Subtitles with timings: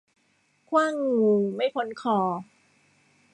[0.69, 2.17] ขว้างงูไม่พ้นคอ